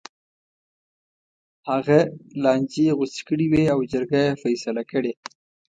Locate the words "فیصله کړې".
4.41-5.13